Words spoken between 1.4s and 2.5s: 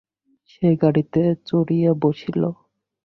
চড়িয়া বসিল।